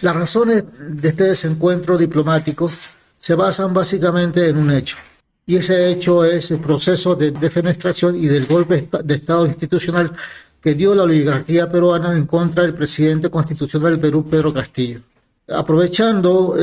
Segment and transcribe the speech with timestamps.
[0.00, 2.70] Las razones de este desencuentro diplomático
[3.18, 4.96] se basan básicamente en un hecho,
[5.44, 10.12] y ese hecho es el proceso de defenestración y del golpe de Estado institucional
[10.60, 15.00] que dio la oligarquía peruana en contra del presidente constitucional del Perú, Pedro Castillo.
[15.48, 16.54] Aprovechando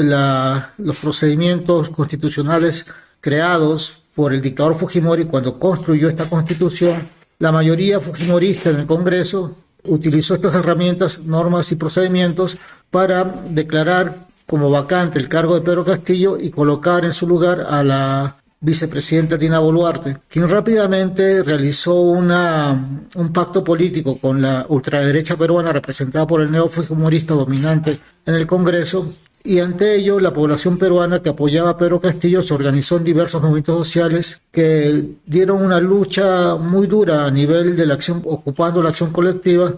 [0.77, 2.85] los procedimientos constitucionales
[3.19, 7.09] creados por el dictador Fujimori cuando construyó esta constitución,
[7.39, 9.57] la mayoría fujimorista en el Congreso
[9.87, 12.57] utilizó estas herramientas, normas y procedimientos
[12.91, 17.83] para declarar como vacante el cargo de Pedro Castillo y colocar en su lugar a
[17.83, 25.71] la vicepresidenta Dina Boluarte, quien rápidamente realizó una, un pacto político con la ultraderecha peruana
[25.71, 29.13] representada por el neofujimorista dominante en el Congreso
[29.45, 33.41] y ante ello la población peruana que apoyaba a Pedro Castillo se organizó en diversos
[33.41, 38.89] movimientos sociales que dieron una lucha muy dura a nivel de la acción, ocupando la
[38.89, 39.75] acción colectiva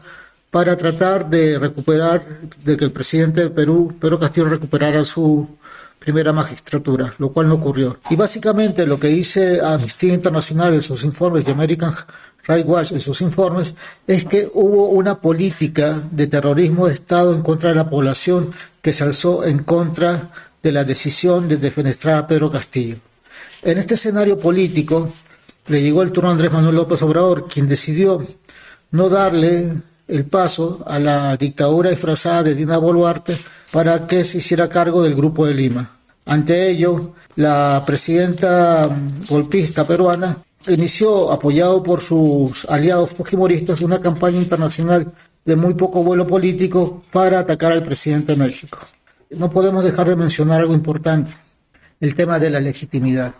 [0.50, 2.24] para tratar de recuperar,
[2.64, 5.48] de que el presidente de Perú, Pedro Castillo, recuperara su
[6.00, 7.98] primera magistratura, lo cual no ocurrió.
[8.10, 11.94] Y básicamente lo que dice Amnistía Internacional en sus informes de American
[12.48, 13.74] Watch en sus informes
[14.08, 18.94] es que hubo una política de terrorismo de Estado en contra de la población que
[18.94, 20.30] se alzó en contra
[20.64, 22.98] de la decisión de defenestrar a Pedro Castillo.
[23.62, 25.12] En este escenario político
[25.68, 28.26] le llegó el turno a Andrés Manuel López Obrador, quien decidió
[28.92, 29.74] no darle
[30.08, 33.38] el paso a la dictadura disfrazada de Dina Boluarte
[33.72, 35.98] para que se hiciera cargo del Grupo de Lima.
[36.26, 38.90] Ante ello, la presidenta
[39.28, 45.12] golpista peruana inició, apoyado por sus aliados fujimoristas, una campaña internacional
[45.46, 48.80] de muy poco vuelo político para atacar al presidente de México.
[49.30, 51.32] No podemos dejar de mencionar algo importante,
[52.00, 53.34] el tema de la legitimidad.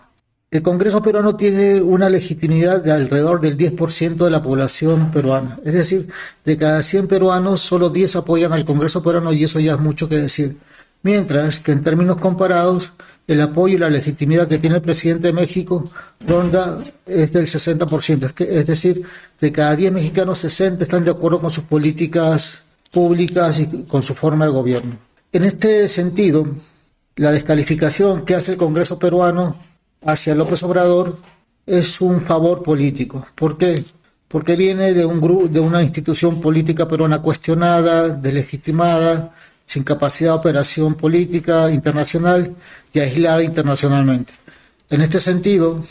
[0.50, 5.60] El Congreso peruano tiene una legitimidad de alrededor del 10% de la población peruana.
[5.62, 6.08] Es decir,
[6.42, 10.08] de cada 100 peruanos, solo 10 apoyan al Congreso peruano y eso ya es mucho
[10.08, 10.56] que decir.
[11.02, 12.92] Mientras que en términos comparados,
[13.28, 15.90] el apoyo y la legitimidad que tiene el presidente de México
[16.26, 18.34] ronda es del 60%.
[18.40, 19.02] Es, decir,
[19.38, 24.14] de cada 10 mexicanos, 60 están de acuerdo con sus políticas públicas y con su
[24.14, 24.96] forma de gobierno.
[25.30, 26.46] En este sentido,
[27.16, 29.56] la descalificación que hace el Congreso peruano
[30.02, 31.18] hacia López Obrador
[31.66, 33.26] es un favor político.
[33.34, 33.84] ¿Por qué?
[34.26, 39.34] Porque viene de, un de una institución política peruana cuestionada, deslegitimada,
[39.68, 42.56] sin capacidad de operación política internacional
[42.92, 44.32] y aislada internacionalmente.
[44.90, 45.84] En este sentido,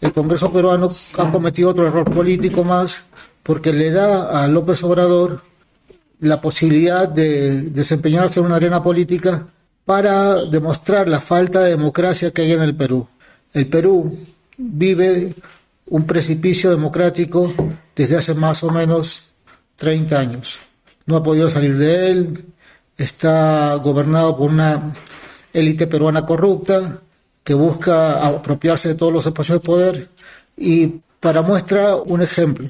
[0.00, 3.02] el Congreso peruano ha cometido otro error político más
[3.44, 5.42] porque le da a López Obrador
[6.18, 9.46] la posibilidad de desempeñarse en una arena política
[9.84, 13.06] para demostrar la falta de democracia que hay en el Perú.
[13.52, 14.18] El Perú
[14.56, 15.34] vive
[15.86, 17.54] un precipicio democrático
[17.94, 19.22] desde hace más o menos
[19.76, 20.58] 30 años.
[21.06, 22.44] No ha podido salir de él,
[23.02, 24.94] está gobernado por una
[25.52, 27.00] élite peruana corrupta
[27.42, 30.08] que busca apropiarse de todos los espacios de poder
[30.56, 32.68] y para muestra un ejemplo.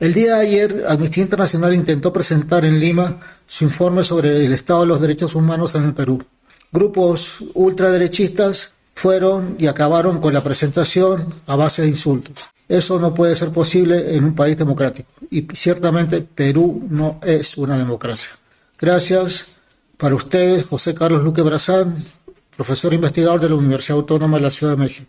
[0.00, 4.82] El día de ayer, Amnistía Internacional intentó presentar en Lima su informe sobre el estado
[4.82, 6.24] de los derechos humanos en el Perú.
[6.70, 12.36] Grupos ultraderechistas fueron y acabaron con la presentación a base de insultos.
[12.68, 17.78] Eso no puede ser posible en un país democrático y ciertamente Perú no es una
[17.78, 18.30] democracia.
[18.78, 19.46] Gracias
[19.98, 22.04] para ustedes, José Carlos Luque Brazán,
[22.56, 25.06] profesor investigador de la Universidad Autónoma de la Ciudad de México.